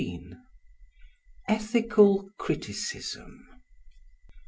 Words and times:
Ethical 1.47 2.31
Criticism. 2.39 3.45